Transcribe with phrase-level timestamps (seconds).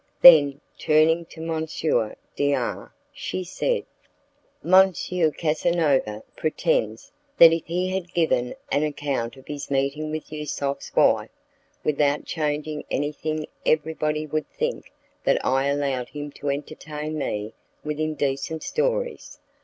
[0.23, 1.67] Then, turning to M.
[2.35, 3.85] D R, she said,
[4.65, 4.91] "M.
[4.93, 11.29] Casanova pretends that if he had given an account of his meeting with Yusuf's wife
[11.83, 14.91] without changing anything everybody would think
[15.23, 19.37] that I allowed him to entertain me with indecent stories.